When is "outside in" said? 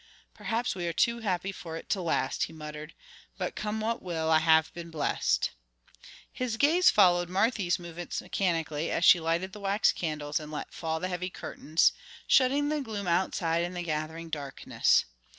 13.05-13.75